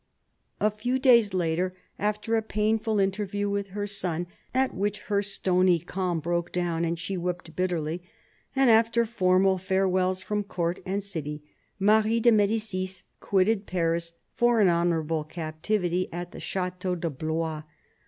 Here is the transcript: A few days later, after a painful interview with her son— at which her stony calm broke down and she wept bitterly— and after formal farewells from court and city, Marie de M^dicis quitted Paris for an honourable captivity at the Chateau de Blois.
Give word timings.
A 0.59 0.71
few 0.71 0.97
days 0.97 1.31
later, 1.31 1.75
after 1.99 2.35
a 2.35 2.41
painful 2.41 2.99
interview 2.99 3.47
with 3.51 3.67
her 3.67 3.85
son— 3.85 4.25
at 4.51 4.73
which 4.73 5.01
her 5.03 5.21
stony 5.21 5.77
calm 5.77 6.19
broke 6.19 6.51
down 6.51 6.83
and 6.83 6.97
she 6.97 7.17
wept 7.17 7.55
bitterly— 7.55 8.01
and 8.55 8.71
after 8.71 9.05
formal 9.05 9.59
farewells 9.59 10.19
from 10.19 10.43
court 10.43 10.79
and 10.87 11.03
city, 11.03 11.43
Marie 11.77 12.19
de 12.19 12.31
M^dicis 12.31 13.03
quitted 13.19 13.67
Paris 13.67 14.13
for 14.33 14.59
an 14.59 14.69
honourable 14.69 15.23
captivity 15.23 16.11
at 16.11 16.31
the 16.31 16.39
Chateau 16.39 16.95
de 16.95 17.11
Blois. 17.11 17.61